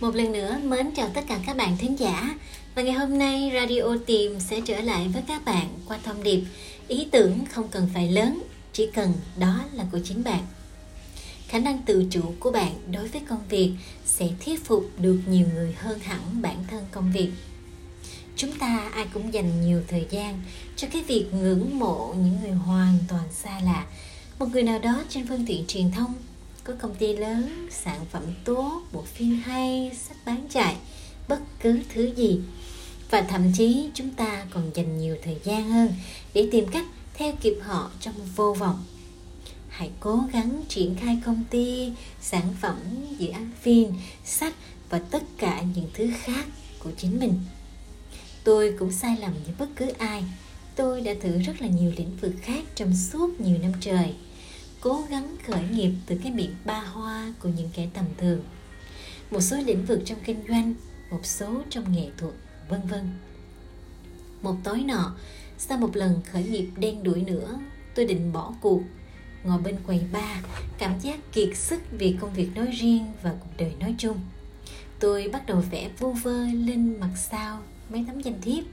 Một 0.00 0.14
lần 0.14 0.32
nữa 0.32 0.58
mến 0.64 0.90
chào 0.96 1.08
tất 1.14 1.24
cả 1.28 1.38
các 1.46 1.56
bạn 1.56 1.76
thính 1.78 1.98
giả. 1.98 2.34
Và 2.74 2.82
ngày 2.82 2.94
hôm 2.94 3.18
nay 3.18 3.50
Radio 3.54 3.96
Tìm 4.06 4.40
sẽ 4.40 4.60
trở 4.60 4.80
lại 4.80 5.08
với 5.08 5.22
các 5.28 5.44
bạn 5.44 5.68
qua 5.86 5.98
thông 6.04 6.22
điệp 6.22 6.42
Ý 6.88 7.08
tưởng 7.10 7.44
không 7.52 7.68
cần 7.68 7.88
phải 7.94 8.12
lớn, 8.12 8.42
chỉ 8.72 8.88
cần 8.94 9.12
đó 9.38 9.64
là 9.72 9.84
của 9.92 9.98
chính 10.04 10.24
bạn. 10.24 10.46
Khả 11.48 11.58
năng 11.58 11.82
tự 11.82 12.06
chủ 12.10 12.22
của 12.40 12.50
bạn 12.50 12.72
đối 12.92 13.08
với 13.08 13.22
công 13.28 13.48
việc 13.48 13.72
sẽ 14.04 14.28
thuyết 14.44 14.64
phục 14.64 14.90
được 14.98 15.20
nhiều 15.26 15.46
người 15.54 15.72
hơn 15.78 15.98
hẳn 15.98 16.42
bản 16.42 16.64
thân 16.70 16.84
công 16.90 17.12
việc. 17.12 17.30
Chúng 18.36 18.52
ta 18.58 18.90
ai 18.94 19.06
cũng 19.14 19.34
dành 19.34 19.60
nhiều 19.60 19.82
thời 19.88 20.06
gian 20.10 20.42
cho 20.76 20.88
cái 20.92 21.02
việc 21.02 21.26
ngưỡng 21.32 21.78
mộ 21.78 22.14
những 22.16 22.38
người 22.42 22.52
hoàn 22.52 22.98
toàn 23.08 23.24
xa 23.32 23.60
lạ. 23.64 23.86
Một 24.38 24.46
người 24.52 24.62
nào 24.62 24.78
đó 24.78 25.02
trên 25.08 25.26
phương 25.26 25.46
tiện 25.46 25.66
truyền 25.66 25.90
thông 25.90 26.14
có 26.64 26.74
công 26.80 26.94
ty 26.94 27.16
lớn, 27.16 27.68
sản 27.70 28.00
phẩm 28.10 28.22
tốt, 28.44 28.82
bộ 28.92 29.02
phim 29.02 29.40
hay, 29.44 29.92
sách 30.08 30.16
bán 30.26 30.46
chạy, 30.50 30.76
bất 31.28 31.40
cứ 31.60 31.80
thứ 31.94 32.14
gì. 32.16 32.40
Và 33.10 33.22
thậm 33.22 33.52
chí 33.56 33.90
chúng 33.94 34.10
ta 34.10 34.46
còn 34.50 34.70
dành 34.74 34.98
nhiều 34.98 35.16
thời 35.24 35.36
gian 35.44 35.70
hơn 35.70 35.94
để 36.34 36.48
tìm 36.52 36.66
cách 36.66 36.86
theo 37.14 37.32
kịp 37.40 37.58
họ 37.62 37.90
trong 38.00 38.14
vô 38.36 38.54
vọng. 38.54 38.84
Hãy 39.68 39.90
cố 40.00 40.22
gắng 40.32 40.62
triển 40.68 40.94
khai 40.94 41.18
công 41.24 41.44
ty, 41.50 41.92
sản 42.20 42.54
phẩm, 42.60 42.76
dự 43.18 43.28
án 43.28 43.50
phim, 43.62 43.92
sách 44.24 44.54
và 44.90 44.98
tất 44.98 45.22
cả 45.38 45.62
những 45.74 45.90
thứ 45.94 46.10
khác 46.22 46.46
của 46.78 46.90
chính 46.96 47.20
mình. 47.20 47.34
Tôi 48.44 48.74
cũng 48.78 48.92
sai 48.92 49.16
lầm 49.20 49.32
như 49.46 49.52
bất 49.58 49.68
cứ 49.76 49.86
ai. 49.98 50.24
Tôi 50.76 51.00
đã 51.00 51.12
thử 51.20 51.38
rất 51.38 51.62
là 51.62 51.68
nhiều 51.68 51.92
lĩnh 51.96 52.16
vực 52.20 52.32
khác 52.42 52.64
trong 52.74 52.96
suốt 52.96 53.40
nhiều 53.40 53.58
năm 53.58 53.72
trời 53.80 54.14
cố 54.80 55.04
gắng 55.10 55.36
khởi 55.46 55.62
nghiệp 55.70 55.92
từ 56.06 56.16
cái 56.22 56.32
miệng 56.32 56.54
ba 56.64 56.80
hoa 56.80 57.32
của 57.42 57.48
những 57.48 57.70
kẻ 57.72 57.88
tầm 57.94 58.04
thường. 58.18 58.44
Một 59.30 59.40
số 59.40 59.56
lĩnh 59.56 59.84
vực 59.84 60.00
trong 60.04 60.18
kinh 60.24 60.42
doanh, 60.48 60.74
một 61.10 61.26
số 61.26 61.62
trong 61.70 61.92
nghệ 61.92 62.08
thuật, 62.18 62.34
vân 62.68 62.80
vân. 62.90 63.10
Một 64.42 64.56
tối 64.64 64.80
nọ, 64.80 65.16
sau 65.58 65.78
một 65.78 65.96
lần 65.96 66.20
khởi 66.32 66.44
nghiệp 66.44 66.68
đen 66.76 67.02
đuổi 67.02 67.22
nữa, 67.22 67.58
tôi 67.94 68.04
định 68.06 68.32
bỏ 68.32 68.52
cuộc. 68.60 68.82
Ngồi 69.44 69.58
bên 69.62 69.76
quầy 69.86 70.00
ba 70.12 70.42
cảm 70.78 71.00
giác 71.00 71.32
kiệt 71.32 71.56
sức 71.56 71.80
vì 71.98 72.16
công 72.20 72.32
việc 72.32 72.48
nói 72.54 72.66
riêng 72.66 73.06
và 73.22 73.34
cuộc 73.40 73.50
đời 73.58 73.72
nói 73.80 73.94
chung. 73.98 74.20
Tôi 75.00 75.28
bắt 75.32 75.46
đầu 75.46 75.62
vẽ 75.70 75.90
vu 75.98 76.12
vơ 76.12 76.46
lên 76.46 77.00
mặt 77.00 77.10
sau 77.16 77.62
mấy 77.90 78.04
tấm 78.06 78.20
danh 78.20 78.40
thiếp. 78.40 78.64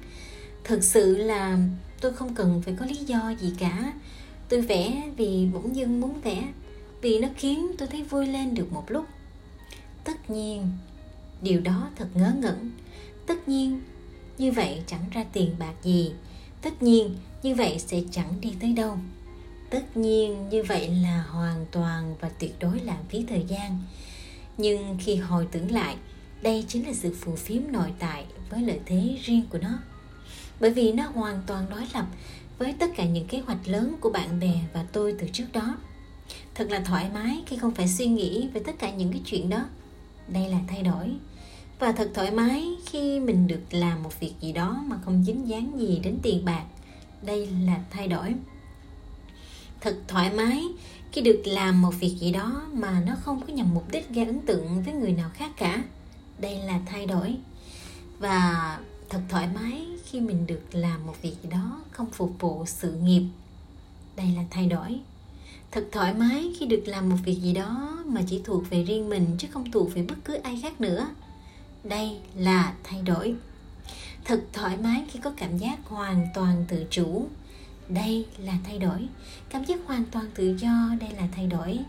Thực 0.64 0.84
sự 0.84 1.18
là 1.18 1.58
tôi 2.02 2.14
không 2.14 2.36
cần 2.36 2.62
phải 2.66 2.76
có 2.80 2.86
lý 2.86 2.96
do 2.96 3.34
gì 3.40 3.54
cả 3.60 3.94
tôi 4.50 4.62
vẽ 4.62 5.12
vì 5.18 5.48
bỗng 5.54 5.76
dưng 5.76 6.02
muốn 6.02 6.22
vẽ, 6.22 6.44
vì 7.02 7.20
nó 7.20 7.28
khiến 7.38 7.72
tôi 7.78 7.88
thấy 7.88 8.04
vui 8.04 8.28
lên 8.28 8.54
được 8.54 8.74
một 8.74 8.92
lúc. 8.92 9.06
Tất 10.04 10.30
nhiên, 10.30 10.70
điều 11.42 11.62
đó 11.62 11.90
thật 11.96 12.08
ngớ 12.14 12.34
ngẩn. 12.42 12.72
Tất 13.26 13.50
nhiên, 13.50 13.82
như 14.38 14.52
vậy 14.52 14.82
chẳng 14.88 15.06
ra 15.12 15.26
tiền 15.34 15.56
bạc 15.60 15.74
gì. 15.84 16.12
Tất 16.62 16.84
nhiên, 16.84 17.16
như 17.44 17.56
vậy 17.56 17.80
sẽ 17.80 18.02
chẳng 18.12 18.42
đi 18.42 18.54
tới 18.62 18.74
đâu. 18.74 18.98
Tất 19.70 19.98
nhiên, 19.98 20.50
như 20.50 20.64
vậy 20.64 20.90
là 20.90 21.26
hoàn 21.30 21.66
toàn 21.72 22.16
và 22.22 22.30
tuyệt 22.30 22.56
đối 22.60 22.80
lãng 22.80 23.04
phí 23.10 23.26
thời 23.30 23.46
gian. 23.48 23.80
Nhưng 24.58 24.98
khi 25.00 25.16
hồi 25.16 25.48
tưởng 25.52 25.72
lại, 25.72 25.96
đây 26.42 26.66
chính 26.68 26.88
là 26.88 26.94
sự 26.94 27.16
phù 27.20 27.36
phiếm 27.36 27.62
nội 27.72 27.94
tại 28.00 28.26
với 28.50 28.62
lợi 28.62 28.80
thế 28.86 29.18
riêng 29.24 29.44
của 29.50 29.58
nó 29.58 29.80
bởi 30.60 30.70
vì 30.70 30.92
nó 30.92 31.04
hoàn 31.14 31.42
toàn 31.48 31.66
đối 31.70 31.88
lập 31.94 32.06
với 32.58 32.74
tất 32.80 32.90
cả 32.96 33.06
những 33.06 33.28
kế 33.28 33.40
hoạch 33.40 33.68
lớn 33.68 33.96
của 34.00 34.10
bạn 34.10 34.40
bè 34.40 34.54
và 34.74 34.86
tôi 34.92 35.16
từ 35.20 35.28
trước 35.34 35.46
đó. 35.54 35.78
Thật 36.56 36.68
là 36.70 36.80
thoải 36.80 37.10
mái 37.14 37.44
khi 37.46 37.58
không 37.58 37.72
phải 37.72 37.88
suy 37.88 38.06
nghĩ 38.06 38.48
về 38.54 38.62
tất 38.66 38.80
cả 38.80 38.92
những 38.92 39.12
cái 39.12 39.22
chuyện 39.26 39.50
đó. 39.50 39.66
Đây 40.28 40.50
là 40.50 40.58
thay 40.68 40.84
đổi. 40.84 41.12
Và 41.80 41.92
thật 41.92 42.12
thoải 42.14 42.32
mái 42.32 42.68
khi 42.86 43.20
mình 43.20 43.48
được 43.48 43.62
làm 43.72 44.04
một 44.04 44.20
việc 44.20 44.34
gì 44.42 44.52
đó 44.52 44.84
mà 44.88 45.00
không 45.06 45.24
dính 45.24 45.48
dáng 45.48 45.80
gì 45.80 46.00
đến 46.04 46.18
tiền 46.24 46.46
bạc. 46.46 46.64
Đây 47.22 47.48
là 47.66 47.80
thay 47.92 48.08
đổi. 48.08 48.36
Thật 49.82 49.98
thoải 50.08 50.34
mái 50.34 50.64
khi 51.12 51.22
được 51.22 51.42
làm 51.46 51.82
một 51.82 51.92
việc 52.00 52.16
gì 52.20 52.32
đó 52.32 52.62
mà 52.74 53.04
nó 53.06 53.16
không 53.22 53.42
có 53.42 53.54
nhằm 53.54 53.74
mục 53.74 53.92
đích 53.92 54.10
gây 54.10 54.26
ấn 54.26 54.40
tượng 54.40 54.84
với 54.84 54.94
người 54.94 55.12
nào 55.12 55.30
khác 55.34 55.52
cả. 55.58 55.84
Đây 56.40 56.58
là 56.58 56.80
thay 56.86 57.06
đổi. 57.06 57.36
Và 58.20 58.80
thật 59.16 59.22
thoải 59.30 59.48
mái 59.56 59.88
khi 60.06 60.20
mình 60.22 60.48
được 60.48 60.62
làm 60.72 61.06
một 61.06 61.14
việc 61.22 61.36
gì 61.44 61.50
đó, 61.50 61.82
không 61.92 62.10
phục 62.12 62.32
vụ 62.40 62.66
sự 62.66 62.92
nghiệp. 62.92 63.24
Đây 64.16 64.28
là 64.36 64.44
thay 64.52 64.68
đổi. 64.68 65.00
Thật 65.72 65.88
thoải 65.92 66.14
mái 66.14 66.54
khi 66.60 66.66
được 66.66 66.84
làm 66.86 67.10
một 67.10 67.16
việc 67.26 67.42
gì 67.42 67.54
đó 67.54 68.04
mà 68.06 68.22
chỉ 68.28 68.42
thuộc 68.44 68.70
về 68.70 68.84
riêng 68.84 69.10
mình 69.10 69.36
chứ 69.38 69.48
không 69.52 69.72
thuộc 69.72 69.94
về 69.94 70.04
bất 70.04 70.16
cứ 70.26 70.34
ai 70.34 70.60
khác 70.62 70.82
nữa. 70.82 71.08
Đây 71.84 72.18
là 72.36 72.74
thay 72.84 73.02
đổi. 73.02 73.36
Thật 74.26 74.44
thoải 74.54 74.78
mái 74.78 75.06
khi 75.12 75.20
có 75.20 75.32
cảm 75.38 75.58
giác 75.58 75.80
hoàn 75.86 76.28
toàn 76.34 76.66
tự 76.68 76.86
chủ. 76.90 77.28
Đây 77.90 78.26
là 78.38 78.54
thay 78.64 78.80
đổi. 78.80 79.08
Cảm 79.50 79.66
giác 79.66 79.80
hoàn 79.86 80.06
toàn 80.06 80.26
tự 80.36 80.58
do, 80.58 80.90
đây 81.00 81.10
là 81.18 81.28
thay 81.36 81.48
đổi. 81.48 81.80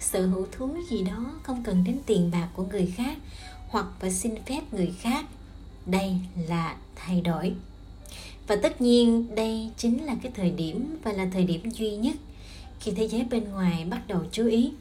Sở 0.00 0.26
hữu 0.26 0.46
thú 0.52 0.76
gì 0.90 1.02
đó 1.02 1.32
không 1.42 1.62
cần 1.62 1.84
đến 1.84 1.98
tiền 2.06 2.30
bạc 2.30 2.48
của 2.54 2.64
người 2.64 2.92
khác 2.96 3.18
hoặc 3.68 3.86
phải 4.00 4.10
xin 4.10 4.34
phép 4.46 4.60
người 4.72 4.94
khác 5.00 5.24
đây 5.86 6.14
là 6.48 6.76
thay 6.96 7.20
đổi. 7.20 7.52
Và 8.46 8.56
tất 8.56 8.80
nhiên, 8.80 9.34
đây 9.34 9.70
chính 9.76 10.04
là 10.04 10.16
cái 10.22 10.32
thời 10.34 10.50
điểm 10.50 10.96
và 11.02 11.12
là 11.12 11.28
thời 11.32 11.44
điểm 11.44 11.70
duy 11.70 11.96
nhất 11.96 12.16
khi 12.80 12.92
thế 12.96 13.08
giới 13.08 13.24
bên 13.24 13.44
ngoài 13.44 13.84
bắt 13.84 14.08
đầu 14.08 14.20
chú 14.32 14.46
ý. 14.46 14.72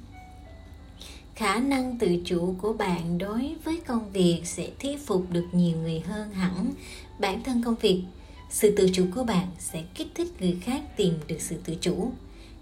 Khả 1.36 1.60
năng 1.60 1.98
tự 1.98 2.18
chủ 2.26 2.56
của 2.62 2.74
bạn 2.74 3.18
đối 3.18 3.56
với 3.64 3.80
công 3.88 4.12
việc 4.12 4.42
sẽ 4.44 4.70
thuyết 4.80 5.06
phục 5.06 5.32
được 5.32 5.46
nhiều 5.52 5.78
người 5.78 6.00
hơn 6.00 6.32
hẳn. 6.32 6.72
Bản 7.20 7.44
thân 7.44 7.64
công 7.64 7.76
việc, 7.76 8.04
sự 8.50 8.76
tự 8.78 8.90
chủ 8.94 9.06
của 9.16 9.24
bạn 9.24 9.48
sẽ 9.60 9.84
kích 9.96 10.08
thích 10.16 10.42
người 10.42 10.58
khác 10.62 10.82
tìm 10.98 11.14
được 11.28 11.42
sự 11.42 11.58
tự 11.66 11.76
chủ. 11.82 12.12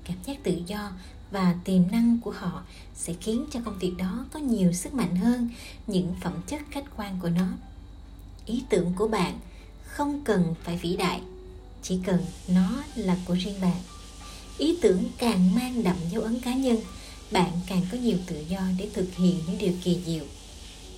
Cảm 0.03 0.17
giác 0.25 0.43
tự 0.43 0.61
do 0.67 0.91
và 1.31 1.55
tiềm 1.63 1.81
năng 1.91 2.19
của 2.23 2.31
họ 2.31 2.63
sẽ 2.95 3.13
khiến 3.21 3.45
cho 3.51 3.59
công 3.65 3.79
việc 3.79 3.93
đó 3.97 4.25
có 4.31 4.39
nhiều 4.39 4.73
sức 4.73 4.93
mạnh 4.93 5.15
hơn 5.15 5.49
những 5.87 6.13
phẩm 6.21 6.33
chất 6.47 6.61
khách 6.71 6.85
quan 6.97 7.19
của 7.21 7.29
nó 7.29 7.47
ý 8.49 8.63
tưởng 8.69 8.93
của 8.95 9.07
bạn, 9.07 9.39
không 9.85 10.21
cần 10.23 10.55
phải 10.63 10.77
vĩ 10.77 10.95
đại, 10.95 11.21
chỉ 11.83 11.99
cần 12.05 12.25
nó 12.47 12.83
là 12.95 13.17
của 13.25 13.33
riêng 13.33 13.61
bạn. 13.61 13.81
Ý 14.57 14.77
tưởng 14.81 15.03
càng 15.17 15.55
mang 15.55 15.83
đậm 15.83 15.95
dấu 16.11 16.21
ấn 16.21 16.39
cá 16.39 16.53
nhân, 16.53 16.77
bạn 17.31 17.51
càng 17.67 17.85
có 17.91 17.97
nhiều 17.97 18.17
tự 18.27 18.43
do 18.49 18.59
để 18.77 18.89
thực 18.93 19.15
hiện 19.15 19.39
những 19.47 19.57
điều 19.57 19.73
kỳ 19.83 19.99
diệu. 20.05 20.23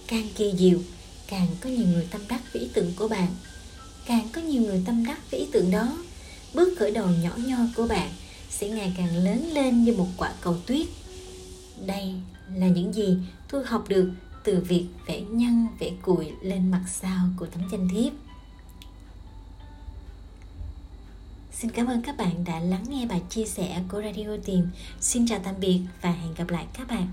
Càng 0.08 0.28
kỳ 0.36 0.54
diệu, 0.58 0.80
càng 1.28 1.48
có 1.62 1.70
nhiều 1.70 1.88
người 1.88 2.08
tâm 2.12 2.22
đắc 2.30 2.42
với 2.54 2.62
ý 2.62 2.68
tưởng 2.74 2.94
của 2.96 3.08
bạn. 3.08 3.28
Càng 4.06 4.30
có 4.34 4.42
nhiều 4.42 4.62
người 4.62 4.84
tâm 4.86 5.06
đắc 5.06 5.32
với 5.32 5.40
ý 5.40 5.48
tưởng 5.52 5.72
đó, 5.72 5.98
bước 6.54 6.76
khởi 6.80 6.92
đầu 6.92 7.08
nhỏ 7.08 7.32
nhoi 7.38 7.68
của 7.76 7.88
bạn 7.88 8.10
sẽ 8.50 8.70
ngày 8.70 8.94
càng 8.98 9.18
lớn 9.18 9.50
lên 9.54 9.84
như 9.84 9.94
một 9.94 10.08
quả 10.18 10.34
cầu 10.42 10.58
tuyết. 10.66 10.88
Đây 11.86 12.14
là 12.56 12.68
những 12.68 12.94
gì 12.94 13.18
tôi 13.52 13.66
học 13.66 13.86
được 13.90 14.12
từ 14.44 14.64
việc 14.68 14.88
vẽ 15.06 15.22
nhân 15.22 15.68
vẽ 15.80 15.92
cùi 16.02 16.32
lên 16.42 16.72
mặt 16.72 16.84
sau 16.88 17.28
của 17.38 17.46
tấm 17.46 17.62
danh 17.72 17.90
thiếp 17.90 18.14
Xin 21.62 21.72
cảm 21.72 21.88
ơn 21.88 22.02
các 22.02 22.18
bạn 22.18 22.44
đã 22.44 22.60
lắng 22.60 22.84
nghe 22.90 23.06
bài 23.06 23.22
chia 23.30 23.46
sẻ 23.46 23.82
của 23.90 24.02
Radio 24.02 24.38
Tìm. 24.46 24.68
Xin 25.02 25.28
chào 25.28 25.40
tạm 25.44 25.56
biệt 25.60 25.82
và 26.02 26.12
hẹn 26.12 26.34
gặp 26.34 26.50
lại 26.50 26.66
các 26.74 26.88
bạn. 26.88 27.08